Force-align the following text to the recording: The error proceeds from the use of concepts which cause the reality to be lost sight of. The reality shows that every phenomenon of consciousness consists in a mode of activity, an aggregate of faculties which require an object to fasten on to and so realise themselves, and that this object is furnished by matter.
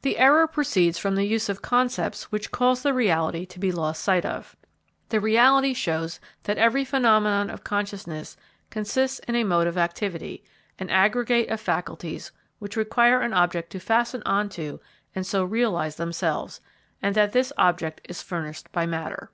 The 0.00 0.16
error 0.16 0.46
proceeds 0.46 0.96
from 0.98 1.14
the 1.14 1.26
use 1.26 1.50
of 1.50 1.60
concepts 1.60 2.32
which 2.32 2.50
cause 2.50 2.82
the 2.82 2.94
reality 2.94 3.44
to 3.44 3.58
be 3.58 3.70
lost 3.70 4.02
sight 4.02 4.24
of. 4.24 4.56
The 5.10 5.20
reality 5.20 5.74
shows 5.74 6.20
that 6.44 6.56
every 6.56 6.86
phenomenon 6.86 7.50
of 7.50 7.64
consciousness 7.64 8.38
consists 8.70 9.18
in 9.28 9.34
a 9.34 9.44
mode 9.44 9.66
of 9.66 9.76
activity, 9.76 10.42
an 10.78 10.88
aggregate 10.88 11.50
of 11.50 11.60
faculties 11.60 12.32
which 12.58 12.76
require 12.78 13.20
an 13.20 13.34
object 13.34 13.68
to 13.72 13.78
fasten 13.78 14.22
on 14.24 14.48
to 14.56 14.80
and 15.14 15.26
so 15.26 15.44
realise 15.44 15.96
themselves, 15.96 16.62
and 17.02 17.14
that 17.14 17.32
this 17.32 17.52
object 17.58 18.00
is 18.08 18.22
furnished 18.22 18.72
by 18.72 18.86
matter. 18.86 19.30